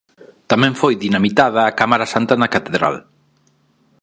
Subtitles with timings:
[0.51, 2.95] Tamén foi dinamitada a Cámara Santa na Catedral.